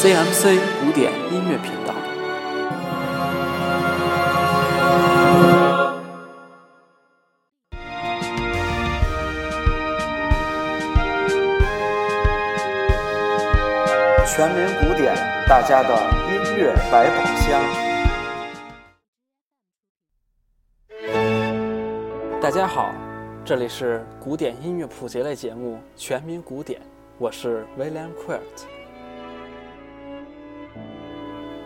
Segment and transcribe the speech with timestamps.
[0.00, 1.92] CMC 古典音乐频道。
[14.24, 15.16] 全民古典，
[15.48, 15.88] 大家的
[16.30, 17.60] 音乐百宝箱。
[22.40, 22.94] 大家好，
[23.44, 26.80] 这里是古典音乐普及类节目《全民古典》，
[27.18, 28.77] 我是 William Quilt。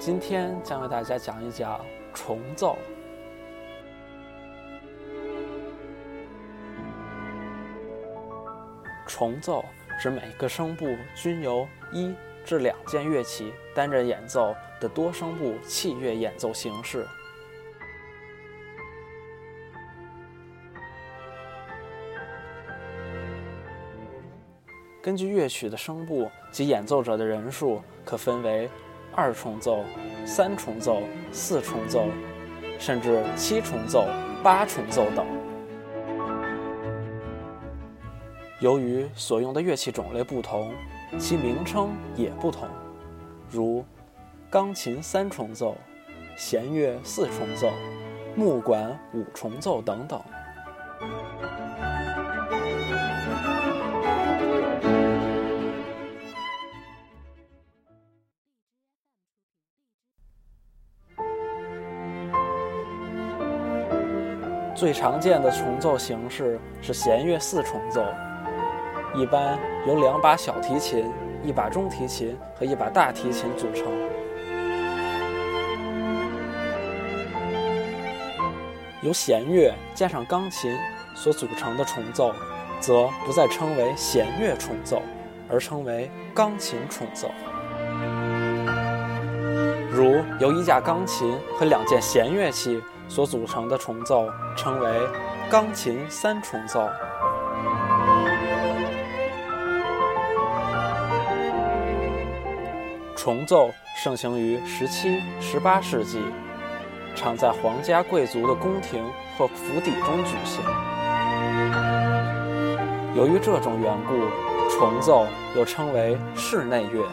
[0.00, 1.78] 今天将为大家讲一讲
[2.14, 2.78] 重奏。
[9.06, 9.62] 重奏
[10.00, 12.14] 指每个声部均由一
[12.46, 17.06] 至两件乐器担任演奏的多声部器乐演奏形式。
[25.02, 28.66] 根据乐曲的声部及演奏者的人数，可分为
[29.12, 29.84] 二重奏、
[30.24, 32.06] 三重奏、四重奏，
[32.78, 34.06] 甚至七重奏、
[34.42, 35.26] 八重奏等。
[38.60, 40.72] 由于所用的乐器种类不同，
[41.18, 42.68] 其名称也不同，
[43.50, 43.84] 如
[44.48, 45.76] 钢琴三重奏、
[46.36, 47.70] 弦乐四重奏、
[48.36, 50.22] 木管五重奏等等。
[64.80, 68.02] 最常见的重奏形式是弦乐四重奏，
[69.14, 71.04] 一般由两把小提琴、
[71.44, 73.84] 一把中提琴和一把大提琴组成。
[79.02, 80.74] 由弦乐加上钢琴
[81.14, 82.34] 所组成的重奏，
[82.80, 85.02] 则不再称为弦乐重奏，
[85.50, 87.28] 而称为钢琴重奏。
[89.90, 92.80] 如由一架钢琴和两件弦乐器。
[93.10, 94.88] 所组成的重奏称为
[95.50, 96.88] 钢琴三重奏。
[103.16, 106.22] 重奏盛行于十七、十八世纪，
[107.16, 109.04] 常在皇家贵族的宫廷
[109.36, 110.62] 或府邸中举行。
[113.16, 114.14] 由于这种缘故，
[114.70, 115.26] 重奏
[115.56, 117.04] 又称为室内乐。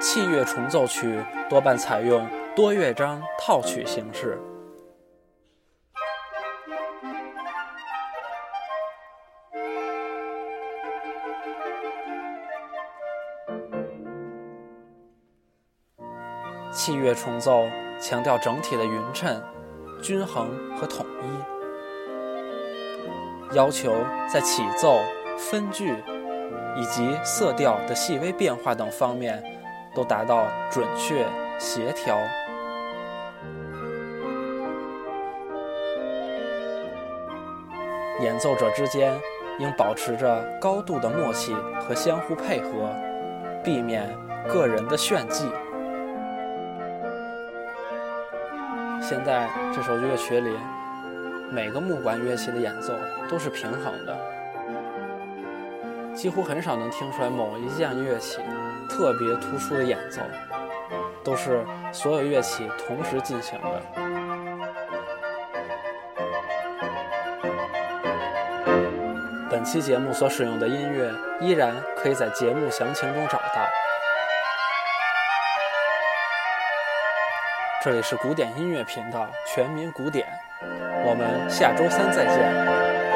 [0.00, 4.38] 器乐重奏曲多半采用多乐章套曲形式。
[16.72, 17.66] 器乐重奏
[18.00, 19.42] 强调整体的匀称、
[20.02, 21.04] 均衡和统
[23.50, 23.92] 一，要求
[24.32, 24.98] 在起奏、
[25.36, 25.94] 分句
[26.74, 29.59] 以及色调的细微变化等方面。
[29.94, 31.26] 都达到准确
[31.58, 32.16] 协调，
[38.20, 39.12] 演奏者之间
[39.58, 42.94] 应保持着高度的默契和相互配合，
[43.64, 44.08] 避免
[44.48, 45.48] 个人的炫技。
[49.00, 50.56] 现在这首乐曲里，
[51.50, 52.92] 每个木管乐器的演奏
[53.28, 54.39] 都是平衡的。
[56.20, 58.42] 几乎很少能听出来某一件乐器
[58.90, 60.20] 特别突出的演奏，
[61.24, 63.82] 都是所有乐器同时进行的。
[69.48, 71.10] 本期节目所使用的音乐
[71.40, 73.66] 依然可以在节目详情中找到。
[77.82, 80.28] 这里是古典音乐频道《全民古典》，
[81.02, 83.09] 我们下周三再见。